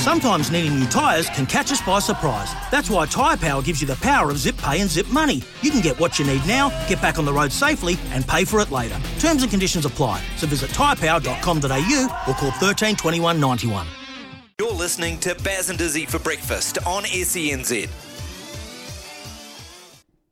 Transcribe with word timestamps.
Sometimes 0.00 0.50
needing 0.50 0.80
new 0.80 0.86
tyres 0.86 1.28
can 1.28 1.44
catch 1.44 1.70
us 1.70 1.82
by 1.82 1.98
surprise. 1.98 2.54
That's 2.70 2.88
why 2.88 3.04
Tyre 3.04 3.36
Power 3.36 3.60
gives 3.60 3.82
you 3.82 3.86
the 3.86 3.96
power 3.96 4.30
of 4.30 4.38
zip 4.38 4.56
pay 4.56 4.80
and 4.80 4.88
zip 4.88 5.06
money. 5.08 5.42
You 5.60 5.70
can 5.70 5.82
get 5.82 6.00
what 6.00 6.18
you 6.18 6.24
need 6.24 6.40
now, 6.46 6.70
get 6.88 7.02
back 7.02 7.18
on 7.18 7.26
the 7.26 7.32
road 7.34 7.52
safely, 7.52 7.98
and 8.12 8.26
pay 8.26 8.46
for 8.46 8.60
it 8.60 8.70
later. 8.70 8.98
Terms 9.18 9.42
and 9.42 9.50
conditions 9.50 9.84
apply. 9.84 10.22
So 10.38 10.46
visit 10.46 10.70
tyrepower.com.au 10.70 12.24
or 12.26 12.34
call 12.34 12.50
13 12.52 12.96
21 12.96 13.38
91. 13.38 13.86
You're 14.58 14.72
listening 14.72 15.18
to 15.20 15.34
Baz 15.44 15.68
and 15.68 15.78
Dizzy 15.78 16.06
for 16.06 16.18
breakfast 16.18 16.78
on 16.86 17.02
SENZ. 17.02 17.90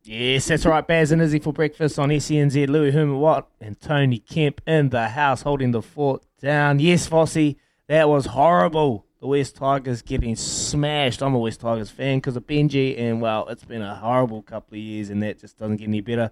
Yes, 0.02 0.46
that's 0.46 0.64
right. 0.64 0.86
Baz 0.86 1.12
and 1.12 1.20
Izzy 1.20 1.40
for 1.40 1.52
breakfast 1.52 1.98
on 1.98 2.08
SENZ. 2.08 2.70
Louis 2.70 2.90
Herman 2.92 3.18
Watt 3.18 3.48
and 3.60 3.78
Tony 3.78 4.18
Kemp 4.18 4.62
in 4.66 4.88
the 4.88 5.08
house 5.08 5.42
holding 5.42 5.72
the 5.72 5.82
fort 5.82 6.22
down. 6.40 6.78
Yes, 6.78 7.06
Fossey, 7.06 7.56
that 7.86 8.08
was 8.08 8.24
horrible. 8.24 9.04
The 9.20 9.26
West 9.26 9.56
Tigers 9.56 10.00
getting 10.00 10.36
smashed. 10.36 11.22
I'm 11.22 11.34
a 11.34 11.38
West 11.38 11.60
Tigers 11.60 11.90
fan 11.90 12.18
because 12.18 12.36
of 12.36 12.46
Benji, 12.46 12.96
and 12.96 13.20
well, 13.20 13.48
it's 13.48 13.64
been 13.64 13.82
a 13.82 13.96
horrible 13.96 14.42
couple 14.42 14.76
of 14.76 14.80
years, 14.80 15.10
and 15.10 15.20
that 15.24 15.40
just 15.40 15.58
doesn't 15.58 15.78
get 15.78 15.88
any 15.88 16.00
better. 16.00 16.30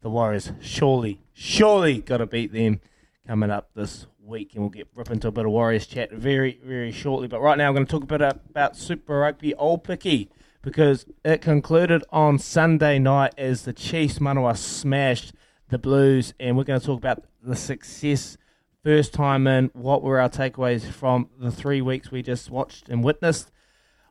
The 0.00 0.10
Warriors 0.10 0.52
surely, 0.60 1.20
surely 1.32 2.00
got 2.00 2.18
to 2.18 2.26
beat 2.26 2.52
them 2.52 2.80
coming 3.26 3.50
up 3.50 3.70
this 3.74 4.06
week, 4.22 4.54
and 4.54 4.62
we'll 4.62 4.70
get 4.70 4.86
rip 4.94 5.10
into 5.10 5.26
a 5.26 5.32
bit 5.32 5.44
of 5.44 5.50
Warriors 5.50 5.88
chat 5.88 6.12
very, 6.12 6.60
very 6.64 6.92
shortly. 6.92 7.26
But 7.26 7.40
right 7.40 7.58
now, 7.58 7.66
I'm 7.66 7.74
going 7.74 7.86
to 7.86 7.90
talk 7.90 8.04
a 8.04 8.06
bit 8.06 8.20
about 8.20 8.76
Super 8.76 9.18
Rugby 9.18 9.52
Aupiki 9.60 10.28
because 10.62 11.06
it 11.24 11.42
concluded 11.42 12.04
on 12.10 12.38
Sunday 12.38 13.00
night 13.00 13.34
as 13.36 13.64
the 13.64 13.72
Chiefs 13.72 14.20
Manawa 14.20 14.56
smashed 14.56 15.32
the 15.68 15.78
Blues, 15.78 16.32
and 16.38 16.56
we're 16.56 16.62
going 16.62 16.78
to 16.78 16.86
talk 16.86 16.98
about 16.98 17.24
the 17.42 17.56
success 17.56 18.36
first 18.84 19.14
time 19.14 19.46
in. 19.46 19.70
What 19.72 20.02
were 20.02 20.20
our 20.20 20.28
takeaways 20.28 20.84
from 20.84 21.30
the 21.38 21.50
three 21.50 21.80
weeks 21.80 22.10
we 22.10 22.22
just 22.22 22.50
watched 22.50 22.88
and 22.88 23.02
witnessed? 23.02 23.50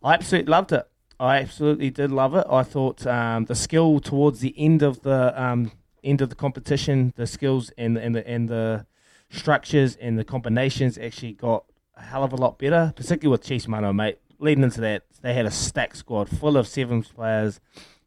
I 0.04 0.16
absolutely 0.16 0.52
loved 0.52 0.72
it. 0.72 0.86
I 1.20 1.38
absolutely 1.38 1.92
did 1.92 2.12
love 2.12 2.36
it. 2.36 2.46
I 2.50 2.64
thought 2.64 3.06
um, 3.06 3.46
the 3.46 3.56
skill 3.56 4.00
towards 4.00 4.40
the 4.40 4.54
end 4.58 4.82
of 4.82 5.04
the 5.04 5.42
um, 5.42 5.72
end 6.04 6.22
of 6.22 6.30
the 6.30 6.36
competition, 6.36 7.14
the 7.16 7.28
skills 7.28 7.72
and 7.78 7.98
and 7.98 8.16
the 8.16 8.28
and 8.28 8.50
the 8.50 8.86
structures 9.30 9.96
and 9.96 10.18
the 10.18 10.24
combinations 10.24 10.98
actually 10.98 11.34
got 11.34 11.66
a 11.96 12.02
hell 12.02 12.24
of 12.24 12.34
a 12.34 12.36
lot 12.36 12.58
better, 12.58 12.92
particularly 12.96 13.32
with 13.32 13.44
Chiefs 13.44 13.68
Mano, 13.68 13.94
mate. 13.94 14.18
Leading 14.40 14.64
into 14.64 14.82
that, 14.82 15.04
they 15.22 15.34
had 15.34 15.46
a 15.46 15.52
stacked 15.52 15.96
squad 15.96 16.28
full 16.28 16.58
of 16.58 16.68
seven 16.68 17.04
players, 17.04 17.62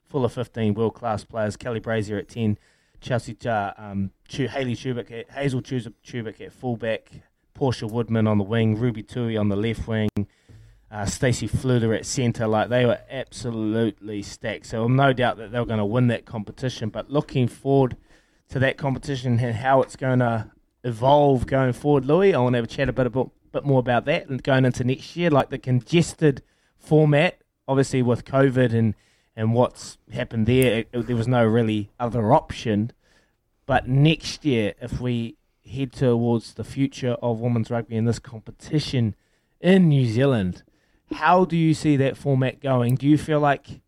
full 0.05 0.25
of 0.25 0.33
15 0.33 0.75
world 0.75 0.95
class 0.95 1.25
players. 1.25 1.56
Kelly 1.56 1.80
Brazier 1.80 2.19
at 2.19 2.28
10, 2.28 2.58
Chelsea 3.00 3.36
um, 3.48 4.11
Hayley 4.28 4.75
Tubic, 4.75 5.11
at, 5.11 5.30
Hazel 5.30 5.62
Tubic 5.62 6.41
at 6.41 6.52
fullback, 6.52 7.11
Portia 7.55 7.86
Woodman 7.86 8.27
on 8.27 8.39
the 8.39 8.44
wing, 8.44 8.77
Ruby 8.77 9.02
Tui 9.02 9.36
on 9.36 9.48
the 9.48 9.56
left 9.56 9.86
wing, 9.86 10.08
uh, 10.91 11.06
Stacey 11.06 11.48
Fluhler 11.48 11.97
at 11.97 12.06
centre. 12.06 12.47
Like 12.47 12.69
they 12.69 12.84
were 12.84 13.00
absolutely 13.11 14.22
stacked. 14.22 14.67
So 14.67 14.84
I'm 14.84 14.97
no 14.97 15.12
doubt 15.12 15.39
that 15.39 15.52
they 15.52 15.58
were 15.58 15.67
going 15.67 15.78
to 15.78 15.84
win 15.84 16.08
that 16.08 16.24
competition. 16.24 16.91
But 16.91 17.11
looking 17.11 17.48
forward 17.48 17.97
to 18.48 18.58
that 18.61 18.77
competition 18.77 19.39
and 19.39 19.56
how 19.56 19.83
it's 19.83 19.97
going 19.97 20.20
to 20.20 20.50
evolve 20.84 21.47
going 21.47 21.72
forward, 21.72 22.05
Louis, 22.05 22.34
I 22.34 22.39
want 22.39 22.55
to 22.55 22.58
have 22.58 22.64
a 22.64 22.69
chat 22.69 22.89
a 22.89 22.92
bit 22.92 23.06
about 23.06 23.30
bit 23.52 23.64
more 23.64 23.80
about 23.80 24.05
that 24.05 24.28
and 24.28 24.42
going 24.42 24.67
into 24.67 24.84
next 24.84 25.17
year, 25.17 25.30
like 25.30 25.48
the 25.48 25.58
congested 25.58 26.42
format, 26.77 27.41
obviously 27.67 28.02
with 28.02 28.24
COVID 28.24 28.74
and 28.74 28.94
and 29.37 29.53
what's 29.53 29.98
happened 30.12 30.47
there, 30.47 30.79
it, 30.79 30.89
it, 30.92 31.07
there 31.07 31.17
was 31.17 31.29
no 31.29 31.45
really 31.45 31.91
other 32.01 32.33
option. 32.33 32.92
But 33.67 33.86
next 33.86 34.45
year, 34.45 34.74
if 34.80 35.01
we 35.01 35.36
head 35.70 35.92
towards 35.92 36.55
the 36.55 36.64
future 36.64 37.17
of 37.20 37.41
women's 37.41 37.70
rugby 37.70 37.96
in 37.96 38.05
this 38.05 38.19
competition 38.19 39.14
in 39.61 39.89
New 39.89 40.07
Zealand, 40.07 40.63
how 41.13 41.45
do 41.45 41.57
you 41.57 41.75
see 41.75 41.96
that 41.96 42.17
format 42.17 42.61
going? 42.61 42.95
Do 42.95 43.07
you 43.07 43.19
feel 43.19 43.41
like 43.41 43.80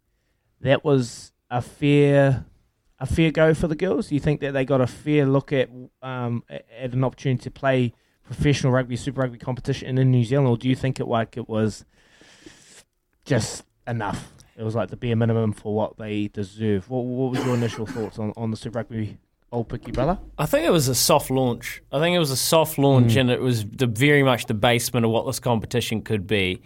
that 0.61 0.85
was 0.85 1.33
a 1.51 1.63
fair 1.63 2.45
a 3.01 3.07
fair 3.07 3.31
go 3.31 3.55
for 3.55 3.69
the 3.69 3.77
girls? 3.77 4.09
Do 4.09 4.17
you 4.17 4.21
think 4.21 4.41
that 4.41 4.53
they 4.53 4.65
got 4.65 4.81
a 4.81 4.87
fair 4.87 5.25
look 5.25 5.53
at 5.53 5.71
um, 6.03 6.45
at 6.49 6.93
an 6.93 7.05
opportunity 7.05 7.43
to 7.45 7.51
play 7.51 7.95
professional 8.25 8.73
rugby, 8.73 8.97
Super 8.97 9.23
Rugby 9.23 9.39
competition 9.39 9.97
in 9.97 10.11
New 10.11 10.25
Zealand, 10.25 10.49
or 10.49 10.57
do 10.57 10.69
you 10.69 10.77
think 10.77 11.01
it 11.01 11.07
like 11.07 11.37
it 11.37 11.49
was 11.49 11.85
just 13.25 13.65
enough? 13.87 14.33
It 14.59 14.65
was 14.65 14.75
like 14.75 14.91
the 14.91 14.97
bare 14.97 15.15
minimum 15.15 15.53
for 15.53 15.73
what 15.73 15.99
they 15.99 16.27
deserve. 16.29 16.91
What, 16.91 17.05
what 17.05 17.31
was 17.31 17.45
your 17.47 17.55
initial 17.55 17.87
thoughts 17.87 18.19
on, 18.19 18.33
on 18.37 18.51
the 18.51 18.57
Super 18.57 18.81
Rugby 18.81 19.17
Aupiki 19.53 19.93
brother? 19.93 20.19
I 20.37 20.47
think 20.47 20.67
it 20.67 20.71
was 20.71 20.89
a 20.89 20.97
soft 20.97 21.31
launch. 21.31 21.81
I 21.93 22.01
think 22.01 22.17
it 22.17 22.19
was 22.19 22.33
a 22.33 22.37
soft 22.37 22.77
launch, 22.77 23.15
mm. 23.15 23.21
and 23.21 23.31
it 23.31 23.41
was 23.41 23.65
the, 23.65 23.87
very 23.87 24.25
much 24.25 24.47
the 24.47 24.55
basement 24.55 25.07
of 25.07 25.13
what 25.13 25.27
this 25.27 25.39
competition 25.39 26.03
could 26.03 26.27
be. 26.27 26.61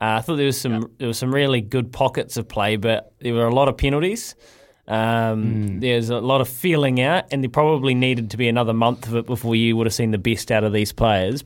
Uh, 0.00 0.18
I 0.18 0.20
thought 0.20 0.36
there 0.36 0.44
was 0.44 0.60
some 0.60 0.74
yep. 0.74 0.90
there 0.98 1.08
was 1.08 1.18
some 1.18 1.34
really 1.34 1.62
good 1.62 1.90
pockets 1.90 2.36
of 2.36 2.46
play, 2.48 2.76
but 2.76 3.14
there 3.20 3.32
were 3.32 3.46
a 3.46 3.54
lot 3.54 3.68
of 3.68 3.78
penalties. 3.78 4.36
Um, 4.86 5.44
mm. 5.44 5.80
There's 5.80 6.10
a 6.10 6.20
lot 6.20 6.42
of 6.42 6.50
feeling 6.50 7.00
out, 7.00 7.24
and 7.30 7.42
there 7.42 7.48
probably 7.50 7.94
needed 7.94 8.30
to 8.32 8.36
be 8.36 8.48
another 8.48 8.74
month 8.74 9.06
of 9.06 9.16
it 9.16 9.24
before 9.24 9.56
you 9.56 9.74
would 9.78 9.86
have 9.86 9.94
seen 9.94 10.10
the 10.10 10.18
best 10.18 10.52
out 10.52 10.64
of 10.64 10.74
these 10.74 10.92
players. 10.92 11.44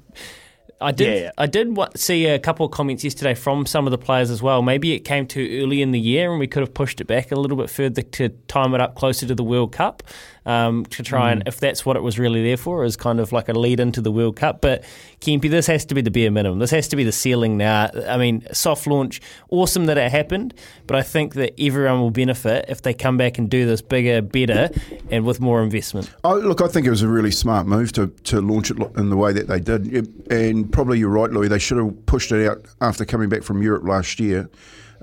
I 0.83 0.93
did. 0.93 1.23
Yeah. 1.23 1.31
I 1.39 1.47
did 1.47 1.77
see 1.97 2.27
a 2.27 2.39
couple 2.39 2.67
of 2.67 2.73
comments 2.73 3.05
yesterday 3.05 3.35
from 3.35 3.67
some 3.67 3.87
of 3.87 3.91
the 3.91 3.99
players 3.99 4.31
as 4.31 4.43
well. 4.43 4.63
Maybe 4.63 4.93
it 4.93 5.01
came 5.01 5.27
too 5.27 5.61
early 5.63 5.83
in 5.83 5.93
the 5.93 6.01
year, 6.01 6.31
and 6.31 6.41
we 6.41 6.47
could 6.47 6.61
have 6.61 6.75
pushed 6.75 7.01
it 7.01 7.07
back 7.07 7.33
a 7.33 7.37
little 7.37 7.57
bit 7.57 7.71
further 7.71 8.03
to 8.03 8.29
time 8.49 8.75
it 8.75 8.81
up 8.81 8.95
closer 8.95 9.27
to 9.27 9.35
the 9.35 9.45
World 9.45 9.73
Cup 9.73 10.03
um, 10.45 10.85
to 10.87 11.03
try 11.03 11.29
mm. 11.29 11.33
and, 11.33 11.43
if 11.47 11.61
that's 11.61 11.87
what 11.87 11.97
it 11.97 12.03
was 12.03 12.19
really 12.19 12.43
there 12.43 12.57
for, 12.57 12.85
is 12.85 12.97
kind 12.97 13.21
of 13.21 13.33
like 13.33 13.49
a 13.49 13.53
lead 13.53 13.81
into 13.81 14.01
the 14.01 14.11
World 14.11 14.37
Cup. 14.37 14.61
But 14.61 14.85
Kempy, 15.21 15.51
this 15.51 15.67
has 15.67 15.85
to 15.87 15.95
be 15.95 16.01
the 16.01 16.11
bare 16.11 16.31
minimum. 16.31 16.59
This 16.59 16.71
has 16.71 16.89
to 16.89 16.97
be 16.97 17.05
the 17.05 17.13
ceiling 17.13 17.57
now. 17.57 17.91
I 18.09 18.17
mean, 18.17 18.47
soft 18.53 18.87
launch, 18.87 19.21
awesome 19.51 19.87
that 19.87 19.99
it 19.99 20.11
happened, 20.11 20.55
but 20.87 20.97
I 20.97 21.03
think 21.03 21.35
that 21.35 21.55
everyone 21.61 22.01
will 22.01 22.11
benefit 22.11 22.67
if 22.69 22.83
they 22.83 22.95
come 22.95 23.17
back 23.17 23.39
and 23.39 23.49
do 23.49 23.67
this 23.67 23.83
bigger, 23.83 24.23
better, 24.23 24.71
and 25.11 25.25
with 25.25 25.41
more 25.41 25.63
investment. 25.63 26.11
Oh, 26.25 26.37
look, 26.37 26.61
I 26.61 26.69
think 26.69 26.87
it 26.87 26.91
was 26.91 27.03
a 27.03 27.09
really 27.09 27.31
smart 27.31 27.67
move 27.67 27.93
to, 27.93 28.09
to 28.09 28.41
launch 28.41 28.71
it 28.71 28.79
in 28.97 29.11
the 29.11 29.17
way 29.17 29.33
that 29.33 29.47
they 29.49 29.61
did. 29.61 30.13
And 30.31 30.73
probably 30.73 30.99
you're 30.99 31.11
right, 31.11 31.31
Louis. 31.31 31.49
They 31.49 31.59
should 31.59 31.79
have 31.79 32.07
pushed 32.07 32.33
it 32.33 32.49
out 32.49 32.65
after 32.81 33.05
coming 33.05 33.29
back 33.29 33.43
from 33.43 33.63
Europe 33.63 33.85
last 33.85 34.19
year. 34.19 34.51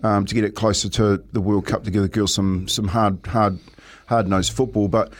Um, 0.01 0.25
to 0.27 0.33
get 0.33 0.45
it 0.45 0.55
closer 0.55 0.87
to 0.87 1.21
the 1.33 1.41
World 1.41 1.65
Cup 1.65 1.83
to 1.83 1.91
give 1.91 2.01
the 2.01 2.07
girls 2.07 2.33
some 2.33 2.69
some 2.69 2.87
hard 2.87 3.19
hard 3.27 3.59
hard 4.09 4.27
nosed 4.27 4.51
football. 4.51 4.87
But 4.87 5.13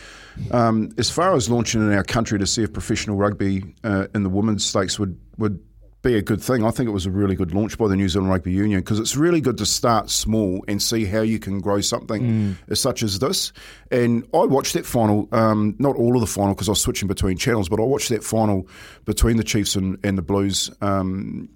um, 0.52 0.90
as 0.98 1.10
far 1.10 1.36
as 1.36 1.50
launching 1.50 1.82
in 1.82 1.94
our 1.94 2.04
country 2.04 2.40
to 2.40 2.48
see 2.48 2.64
if 2.64 2.74
professional 2.74 3.16
rugby 3.16 3.64
uh, 3.84 4.08
in 4.14 4.24
the 4.24 4.30
women's 4.30 4.66
stakes 4.66 5.00
would 5.00 5.18
would 5.38 5.64
be 6.02 6.16
a 6.16 6.22
good 6.22 6.42
thing. 6.42 6.64
I 6.64 6.72
think 6.72 6.88
it 6.88 6.94
was 6.94 7.06
a 7.06 7.12
really 7.12 7.36
good 7.36 7.54
launch 7.54 7.78
by 7.78 7.90
the 7.90 7.96
New 7.96 8.08
Zealand 8.08 8.30
Rugby 8.30 8.54
Union 8.54 8.80
because 8.80 9.00
it's 9.00 9.18
really 9.18 9.42
good 9.42 9.58
to 9.58 9.66
start 9.66 10.10
small 10.10 10.64
and 10.68 10.82
see 10.82 11.04
how 11.04 11.22
you 11.22 11.40
can 11.40 11.60
grow 11.60 11.82
something 11.82 12.56
mm. 12.70 12.78
such 12.78 13.04
as 13.04 13.20
this. 13.20 13.52
And 13.92 14.26
I 14.34 14.46
watched 14.46 14.76
that 14.76 14.86
final, 14.86 15.28
um, 15.34 15.76
not 15.78 15.98
all 15.98 16.16
of 16.16 16.22
the 16.22 16.28
final 16.28 16.54
because 16.54 16.70
I 16.70 16.72
was 16.72 16.82
switching 16.82 17.10
between 17.10 17.38
channels, 17.38 17.68
but 17.68 17.82
I 17.82 17.84
watched 17.84 18.10
that 18.10 18.24
final 18.24 18.66
between 19.04 19.36
the 19.36 19.44
Chiefs 19.44 19.76
and, 19.76 19.98
and 20.04 20.18
the 20.18 20.22
Blues. 20.22 20.72
Um, 20.80 21.50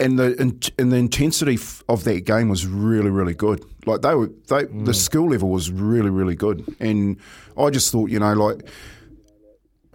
and 0.00 0.18
the 0.18 0.72
and 0.78 0.92
the 0.92 0.96
intensity 0.96 1.58
of 1.88 2.04
that 2.04 2.24
game 2.24 2.48
was 2.48 2.66
really 2.66 3.10
really 3.10 3.34
good. 3.34 3.64
Like 3.86 4.02
they 4.02 4.14
were, 4.14 4.26
they 4.48 4.64
mm. 4.64 4.84
the 4.84 4.94
skill 4.94 5.28
level 5.28 5.50
was 5.50 5.70
really 5.70 6.10
really 6.10 6.34
good, 6.34 6.64
and 6.80 7.18
I 7.56 7.70
just 7.70 7.90
thought 7.92 8.10
you 8.10 8.18
know 8.18 8.32
like. 8.32 8.68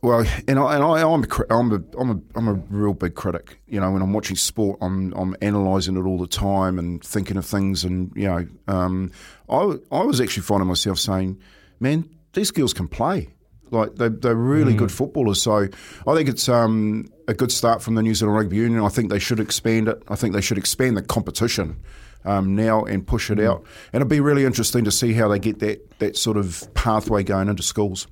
Well, 0.01 0.25
and 0.47 0.57
I 0.57 0.75
and 0.75 0.83
I, 0.83 1.01
I'm 1.01 1.25
a, 1.25 1.27
I'm 1.49 1.71
a 1.73 1.99
I'm 1.99 2.09
a 2.11 2.37
I'm 2.37 2.47
a 2.47 2.53
real 2.69 2.93
big 2.93 3.15
critic. 3.15 3.59
You 3.67 3.81
know, 3.81 3.91
when 3.91 4.01
I'm 4.01 4.13
watching 4.13 4.37
sport, 4.37 4.77
I'm 4.79 5.11
I'm 5.11 5.35
analysing 5.41 5.97
it 5.97 6.07
all 6.07 6.17
the 6.17 6.25
time 6.25 6.79
and 6.79 7.03
thinking 7.03 7.35
of 7.35 7.45
things. 7.45 7.83
And 7.83 8.09
you 8.15 8.29
know, 8.29 8.47
um, 8.69 9.11
I 9.49 9.75
I 9.91 10.03
was 10.03 10.21
actually 10.21 10.43
finding 10.43 10.69
myself 10.69 10.99
saying, 10.99 11.37
"Man, 11.81 12.07
these 12.31 12.49
girls 12.49 12.73
can 12.73 12.87
play. 12.87 13.27
Like 13.71 13.95
they 13.95 14.09
they're 14.09 14.35
really 14.35 14.73
mm. 14.73 14.77
good 14.77 14.91
footballers." 14.91 15.41
So 15.41 15.67
I 16.07 16.15
think 16.15 16.29
it's 16.29 16.49
um, 16.49 17.11
a 17.27 17.33
good 17.33 17.51
start 17.51 17.81
from 17.81 17.95
the 17.95 18.03
New 18.03 18.15
Zealand 18.15 18.37
Rugby 18.37 18.57
Union. 18.57 18.83
I 18.83 18.89
think 18.89 19.09
they 19.09 19.19
should 19.19 19.39
expand 19.39 19.87
it. 19.87 20.01
I 20.07 20.15
think 20.15 20.33
they 20.33 20.41
should 20.41 20.57
expand 20.57 20.97
the 20.97 21.01
competition 21.01 21.77
um, 22.25 22.55
now 22.55 22.83
and 22.83 23.05
push 23.05 23.29
it 23.29 23.37
mm. 23.37 23.47
out. 23.47 23.65
And 23.93 24.01
it'd 24.01 24.09
be 24.09 24.19
really 24.19 24.45
interesting 24.45 24.83
to 24.85 24.91
see 24.91 25.13
how 25.13 25.27
they 25.27 25.39
get 25.39 25.59
that, 25.59 25.99
that 25.99 26.17
sort 26.17 26.37
of 26.37 26.67
pathway 26.73 27.23
going 27.23 27.49
into 27.49 27.63
schools. 27.63 28.07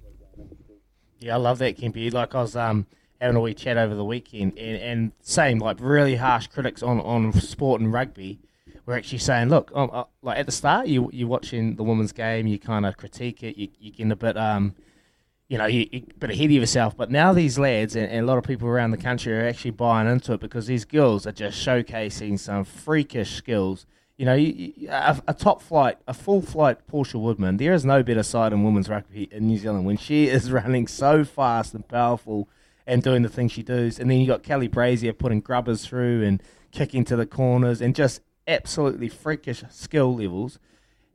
Yeah, 1.19 1.35
I 1.35 1.37
love 1.37 1.57
that, 1.59 1.77
Kempy. 1.77 2.13
Like 2.13 2.35
I 2.35 2.41
was 2.41 2.55
um, 2.55 2.85
having 3.19 3.37
a 3.37 3.41
wee 3.41 3.53
chat 3.53 3.77
over 3.77 3.95
the 3.95 4.05
weekend, 4.05 4.57
and, 4.57 4.77
and 4.77 5.11
same 5.21 5.59
like 5.59 5.77
really 5.79 6.15
harsh 6.15 6.47
critics 6.47 6.83
on, 6.83 6.99
on 7.01 7.33
sport 7.33 7.81
and 7.81 7.91
rugby 7.91 8.39
were 8.85 8.95
actually 8.95 9.17
saying, 9.17 9.49
look, 9.49 9.71
um, 9.75 9.89
uh, 9.91 10.05
like 10.21 10.39
at 10.39 10.45
the 10.45 10.51
start, 10.51 10.87
you 10.87 11.09
you're 11.11 11.27
watching 11.27 11.75
the 11.75 11.83
women's 11.83 12.11
game, 12.11 12.47
you 12.47 12.57
kind 12.57 12.85
of 12.85 12.97
critique 12.97 13.43
it, 13.43 13.57
you 13.57 13.67
you 13.79 13.91
get 13.91 14.11
a 14.11 14.15
bit 14.15 14.37
um 14.37 14.75
you 15.47 15.57
know, 15.57 15.65
you, 15.65 15.87
you 15.91 16.03
bit 16.19 16.29
ahead 16.29 16.45
of 16.45 16.51
yourself. 16.51 16.97
But 16.97 17.09
now 17.09 17.33
these 17.33 17.57
lads 17.57 17.95
and, 17.95 18.09
and 18.09 18.23
a 18.23 18.27
lot 18.27 18.37
of 18.37 18.43
people 18.43 18.67
around 18.67 18.91
the 18.91 18.97
country 18.97 19.37
are 19.37 19.47
actually 19.47 19.71
buying 19.71 20.07
into 20.07 20.33
it 20.33 20.39
because 20.39 20.67
these 20.67 20.85
girls 20.85 21.25
are 21.25 21.31
just 21.31 21.65
showcasing 21.65 22.37
some 22.39 22.65
freakish 22.65 23.35
skills. 23.35 23.85
You 24.17 24.25
know, 24.25 24.33
you, 24.33 24.73
you, 24.75 24.89
a, 24.89 25.21
a 25.27 25.33
top 25.33 25.61
flight, 25.61 25.99
a 26.07 26.13
full 26.13 26.41
flight 26.41 26.85
Portia 26.87 27.19
Woodman. 27.19 27.57
There 27.57 27.73
is 27.73 27.85
no 27.85 28.03
better 28.03 28.23
side 28.23 28.51
in 28.51 28.63
women's 28.63 28.89
rugby 28.89 29.29
in 29.31 29.47
New 29.47 29.57
Zealand 29.57 29.85
when 29.85 29.97
she 29.97 30.27
is 30.27 30.51
running 30.51 30.87
so 30.87 31.23
fast 31.23 31.73
and 31.73 31.87
powerful 31.87 32.49
and 32.85 33.03
doing 33.03 33.21
the 33.21 33.29
things 33.29 33.51
she 33.51 33.63
does. 33.63 33.99
And 33.99 34.09
then 34.09 34.19
you 34.19 34.27
got 34.27 34.43
Kelly 34.43 34.67
Brazier 34.67 35.13
putting 35.13 35.39
grubbers 35.39 35.85
through 35.85 36.23
and 36.23 36.41
kicking 36.71 37.05
to 37.05 37.15
the 37.15 37.25
corners 37.25 37.81
and 37.81 37.95
just 37.95 38.21
absolutely 38.47 39.09
freakish 39.09 39.63
skill 39.69 40.15
levels. 40.15 40.59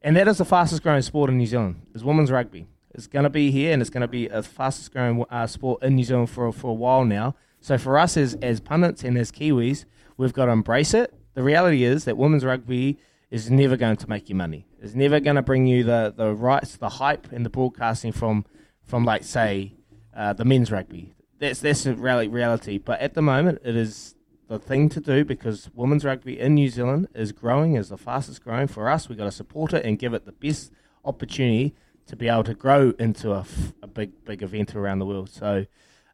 And 0.03 0.17
that 0.17 0.29
is 0.29 0.39
the 0.39 0.45
fastest 0.45 0.83
growing 0.83 1.03
sport 1.03 1.31
in 1.31 1.39
New 1.39 1.47
Zealand 1.47 1.83
is 1.95 2.05
women's 2.05 2.31
rugby. 2.31 2.67
It's 2.95 3.07
going 3.07 3.25
to 3.25 3.31
be 3.31 3.51
here 3.51 3.73
and 3.73 3.81
it's 3.81 3.91
going 3.91 4.03
to 4.03 4.09
be 4.09 4.29
a 4.29 4.43
fastest 4.43 4.93
growing 4.93 5.25
uh, 5.31 5.47
sport 5.47 5.83
in 5.83 5.97
New 5.97 6.05
Zealand 6.05 6.31
for, 6.31 6.53
for 6.53 6.71
a 6.71 6.75
while 6.75 7.05
now. 7.05 7.35
So 7.61 7.79
for 7.79 7.99
us 7.99 8.17
as, 8.17 8.35
as 8.43 8.61
pundits 8.61 9.05
and 9.05 9.17
as 9.17 9.33
Kiwis, 9.33 9.85
we've 10.17 10.33
got 10.33 10.47
to 10.47 10.53
embrace 10.53 10.95
it. 10.95 11.15
The 11.35 11.43
reality 11.43 11.85
is 11.85 12.05
that 12.05 12.17
women's 12.17 12.45
rugby 12.45 12.99
is 13.31 13.51
never 13.51 13.77
going 13.77 13.97
to 13.97 14.11
make 14.11 14.29
you 14.29 14.35
money. 14.35 14.67
It's 14.81 14.95
never 14.95 15.21
going 15.21 15.37
to 15.37 15.43
bring 15.43 15.67
you 15.67 15.85
the, 15.85 16.13
the 16.15 16.35
rights, 16.35 16.77
the 16.77 16.89
hype, 16.89 17.33
and 17.33 17.47
the 17.47 17.51
broadcasting 17.51 18.13
from, 18.13 18.45
from 18.85 19.05
like, 19.05 19.25
say, 19.25 19.73
uh, 20.15 20.35
the 20.35 20.45
men's 20.45 20.71
rugby. 20.71 21.15
That's, 21.39 21.61
that's 21.61 21.85
the 21.85 21.95
reality. 21.95 22.77
But 22.79 23.01
at 23.01 23.15
the 23.15 23.23
moment, 23.23 23.61
it 23.65 23.75
is 23.75 24.17
the 24.49 24.59
thing 24.59 24.91
to 24.91 25.01
do 25.01 25.25
because 25.25 25.71
women's 25.75 26.05
rugby 26.05 26.39
in 26.39 26.55
New 26.55 26.69
Zealand 26.69 27.09
is 27.15 27.33
growing, 27.33 27.75
is 27.77 27.89
the 27.89 27.97
fastest 27.97 28.45
growing 28.45 28.67
for 28.67 28.91
us. 28.91 29.09
We've 29.09 29.17
got 29.17 29.25
to 29.25 29.33
support 29.33 29.73
it 29.73 29.87
and 29.87 29.99
give 29.99 30.13
it 30.13 30.27
the 30.27 30.33
best 30.33 30.73
opportunity 31.05 31.75
to 32.07 32.17
be 32.17 32.29
able 32.29 32.45
to 32.45 32.55
grow 32.55 32.93
into 32.99 33.33
a, 33.33 33.45
a 33.83 33.87
big, 33.87 34.25
big 34.25 34.43
event 34.43 34.75
around 34.75 34.99
the 34.99 35.07
world. 35.07 35.31
So, 35.31 35.67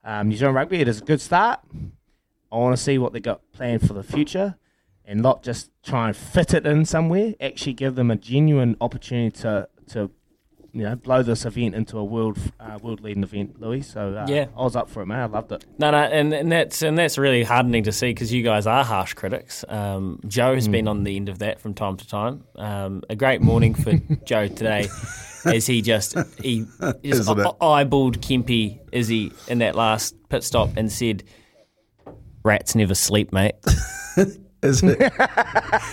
um, 0.05 0.29
New 0.29 0.37
Zealand 0.37 0.57
rugby, 0.57 0.81
it 0.81 0.89
is 0.89 1.01
a 1.01 1.05
good 1.05 1.21
start. 1.21 1.61
I 2.51 2.57
want 2.57 2.77
to 2.77 2.83
see 2.83 2.99
what 2.99 3.13
they 3.13 3.21
got 3.21 3.41
planned 3.53 3.87
for 3.87 3.93
the 3.93 4.03
future 4.03 4.57
and 5.05 5.21
not 5.21 5.43
just 5.43 5.71
try 5.83 6.09
and 6.09 6.17
fit 6.17 6.53
it 6.53 6.67
in 6.67 6.85
somewhere, 6.85 7.35
actually 7.41 7.73
give 7.73 7.95
them 7.95 8.11
a 8.11 8.17
genuine 8.17 8.77
opportunity 8.81 9.31
to, 9.41 9.69
to 9.89 10.11
you 10.73 10.83
know, 10.83 10.95
blow 10.97 11.23
this 11.23 11.45
event 11.47 11.75
into 11.75 11.99
a 11.99 12.05
world 12.05 12.39
uh, 12.61 12.79
world 12.83 13.01
leading 13.01 13.23
event, 13.23 13.61
Louis. 13.61 13.83
So 13.83 14.15
uh, 14.15 14.27
Yeah. 14.29 14.47
I 14.57 14.63
was 14.63 14.77
up 14.77 14.89
for 14.91 15.03
it, 15.03 15.07
man. 15.07 15.21
I 15.21 15.27
loved 15.27 15.51
it. 15.53 15.65
No, 15.79 15.91
no, 15.91 15.99
and, 15.99 16.33
and 16.33 16.53
that's 16.53 16.83
and 16.83 16.97
that's 16.99 17.17
really 17.19 17.43
hardening 17.43 17.85
to 17.85 17.93
see 17.93 18.09
because 18.11 18.33
you 18.33 18.43
guys 18.43 18.67
are 18.67 18.85
harsh 18.85 19.15
critics. 19.15 19.65
Um, 19.69 20.21
Joe 20.27 20.55
has 20.55 20.69
been 20.69 20.87
on 20.89 21.05
the 21.05 21.17
end 21.17 21.29
of 21.29 21.39
that 21.41 21.61
from 21.61 21.75
time 21.75 21.97
to 21.97 22.07
time. 22.07 22.45
Um, 22.57 23.03
a 23.09 23.17
great 23.17 23.41
morning 23.41 23.75
for 23.75 23.93
Joe 24.25 24.47
today, 24.49 24.89
as 25.45 25.67
he 25.67 25.81
just 25.83 26.17
he 26.43 26.67
just 26.81 26.97
Isn't 27.03 27.39
it? 27.41 27.47
eye- 27.61 27.85
eyeballed 27.85 28.19
Kempy 28.19 28.79
Izzy 28.93 29.33
in 29.49 29.59
that 29.59 29.75
last 29.75 30.15
pit 30.29 30.45
stop 30.45 30.71
and 30.77 30.93
said, 30.93 31.25
"Rats 32.45 32.75
never 32.75 32.95
sleep, 32.95 33.33
mate." 33.33 33.55
Is 34.63 34.83
it? 34.83 35.13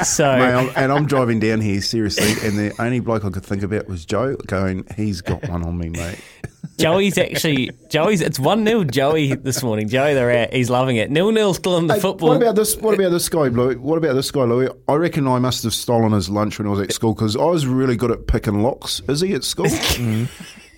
So 0.03 0.37
Mate, 0.37 0.53
I'm, 0.53 0.71
and 0.75 0.91
I'm 0.91 1.05
driving 1.05 1.39
down 1.39 1.61
here 1.61 1.79
seriously, 1.81 2.31
and 2.47 2.57
the 2.57 2.73
only 2.81 2.99
bloke 2.99 3.23
I 3.23 3.29
could 3.29 3.45
think 3.45 3.63
about 3.63 3.87
was 3.87 4.05
Joe 4.05 4.35
going, 4.47 4.85
"He's 4.95 5.21
got 5.21 5.47
one 5.47 5.63
on 5.63 5.77
me, 5.77 5.89
mate." 5.89 6.19
Joey's 6.77 7.17
actually 7.17 7.71
Joey's. 7.89 8.19
It's 8.21 8.39
one 8.39 8.65
0 8.65 8.83
Joey 8.83 9.35
this 9.35 9.63
morning. 9.63 9.87
Joey 9.87 10.13
the 10.13 10.25
rat. 10.25 10.53
He's 10.53 10.69
loving 10.69 10.97
it. 10.97 11.09
Nil 11.09 11.31
nil 11.31 11.53
still 11.53 11.77
in 11.77 11.87
the 11.87 11.93
Hey, 11.93 11.99
football. 12.01 12.29
What 12.29 12.37
about 12.41 12.55
this? 12.55 12.75
What 12.75 12.93
about 12.93 13.11
this 13.11 13.29
guy, 13.29 13.47
Louis? 13.47 13.75
What 13.77 13.97
about 13.97 14.13
this 14.15 14.29
guy, 14.31 14.43
Louis? 14.43 14.69
I 14.87 14.95
reckon 14.95 15.27
I 15.27 15.39
must 15.39 15.63
have 15.63 15.73
stolen 15.73 16.11
his 16.11 16.29
lunch 16.29 16.59
when 16.59 16.67
I 16.67 16.71
was 16.71 16.81
at 16.81 16.91
school 16.91 17.13
because 17.13 17.35
I 17.37 17.45
was 17.45 17.65
really 17.65 17.95
good 17.95 18.11
at 18.11 18.27
picking 18.27 18.61
locks. 18.63 19.01
Is 19.07 19.21
he 19.21 19.33
at 19.33 19.43
school? 19.43 19.67
Mm. 19.95 20.27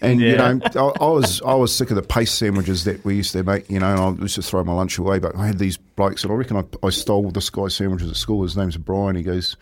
And 0.01 0.21
you 0.21 0.35
know, 0.35 0.59
I, 0.63 0.79
I 0.79 1.07
was 1.07 1.41
I 1.41 1.53
was 1.53 1.75
sick 1.75 1.89
of 1.89 1.95
the 1.95 2.01
paste 2.01 2.35
sandwiches 2.37 2.83
that 2.83 3.03
we 3.03 3.15
used 3.15 3.31
to 3.33 3.43
make. 3.43 3.69
You 3.69 3.79
know, 3.79 4.07
and 4.07 4.19
I 4.19 4.21
used 4.21 4.35
to 4.35 4.41
throw 4.41 4.63
my 4.63 4.73
lunch 4.73 4.97
away. 4.97 5.19
But 5.19 5.35
I 5.35 5.47
had 5.47 5.59
these 5.59 5.77
blokes, 5.77 6.23
and 6.23 6.31
I 6.31 6.35
reckon 6.35 6.57
I, 6.57 6.63
I 6.85 6.89
stole 6.89 7.29
this 7.31 7.49
guy's 7.49 7.75
sandwiches 7.75 8.09
at 8.09 8.15
school. 8.15 8.43
His 8.43 8.55
name's 8.55 8.77
Brian. 8.77 9.15
He 9.15 9.23
goes, 9.23 9.57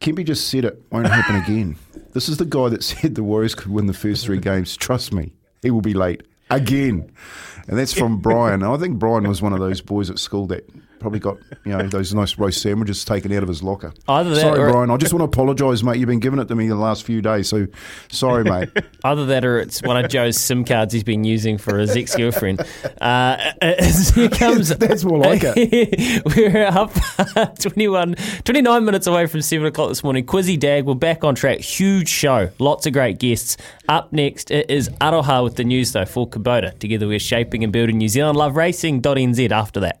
"Kempy 0.00 0.24
just 0.24 0.48
said 0.48 0.64
it 0.64 0.82
won't 0.90 1.06
happen 1.06 1.36
again." 1.36 1.76
This 2.12 2.28
is 2.28 2.36
the 2.36 2.44
guy 2.44 2.68
that 2.68 2.84
said 2.84 3.14
the 3.14 3.22
Warriors 3.22 3.54
could 3.54 3.70
win 3.70 3.86
the 3.86 3.94
first 3.94 4.26
three 4.26 4.38
games. 4.38 4.76
Trust 4.76 5.12
me, 5.12 5.32
he 5.62 5.70
will 5.70 5.80
be 5.80 5.94
late 5.94 6.22
again. 6.50 7.10
And 7.68 7.78
that's 7.78 7.92
from 7.92 8.18
Brian. 8.18 8.62
I 8.62 8.76
think 8.76 8.98
Brian 8.98 9.26
was 9.26 9.42
one 9.42 9.52
of 9.52 9.58
those 9.58 9.80
boys 9.80 10.08
at 10.10 10.18
school 10.18 10.46
that 10.48 10.68
probably 10.98 11.18
got 11.20 11.38
you 11.64 11.76
know 11.76 11.86
those 11.88 12.12
nice 12.14 12.38
roast 12.38 12.62
sandwiches 12.62 13.04
taken 13.04 13.32
out 13.32 13.42
of 13.42 13.48
his 13.48 13.62
locker. 13.62 13.92
Either 14.08 14.30
that 14.30 14.40
sorry, 14.40 14.60
or- 14.60 14.70
Brian. 14.70 14.90
I 14.90 14.96
just 14.96 15.12
want 15.12 15.20
to 15.20 15.24
apologise, 15.24 15.82
mate. 15.82 15.98
You've 15.98 16.08
been 16.08 16.20
giving 16.20 16.38
it 16.38 16.48
to 16.48 16.54
me 16.54 16.68
the 16.68 16.74
last 16.76 17.04
few 17.04 17.22
days, 17.22 17.48
so 17.48 17.66
sorry, 18.10 18.44
mate. 18.50 18.68
Either 19.04 19.26
that 19.26 19.44
or 19.44 19.58
it's 19.58 19.82
one 19.82 20.02
of 20.02 20.10
Joe's 20.10 20.36
SIM 20.38 20.64
cards 20.64 20.92
he's 20.92 21.04
been 21.04 21.24
using 21.24 21.58
for 21.58 21.78
his 21.78 21.96
ex 21.96 22.16
girlfriend. 22.16 22.60
Uh, 23.00 23.36
here 24.14 24.28
comes. 24.30 24.68
That's 24.76 25.04
more 25.04 25.18
like 25.18 25.42
it. 25.44 26.22
We're 26.36 26.66
up 26.66 26.92
21, 27.60 28.14
29 28.44 28.84
minutes 28.84 29.06
away 29.06 29.26
from 29.26 29.42
7 29.42 29.66
o'clock 29.66 29.88
this 29.90 30.02
morning. 30.04 30.24
Quizzy 30.26 30.58
Dagg, 30.58 30.84
we're 30.84 30.94
back 30.94 31.24
on 31.24 31.34
track. 31.34 31.60
Huge 31.60 32.08
show. 32.08 32.50
Lots 32.58 32.86
of 32.86 32.92
great 32.92 33.18
guests. 33.18 33.56
Up 33.88 34.12
next, 34.12 34.50
it 34.50 34.70
is 34.70 34.88
Aroha 35.00 35.44
with 35.44 35.56
the 35.56 35.64
news, 35.64 35.92
though, 35.92 36.04
for 36.04 36.28
Kubota. 36.28 36.78
Together, 36.78 37.06
we're 37.06 37.18
shaping 37.18 37.62
and 37.64 37.72
building 37.72 37.98
New 37.98 38.08
Zealand 38.08 38.36
Love 38.38 38.56
Racing.nz 38.56 39.50
after 39.50 39.80
that. 39.80 40.00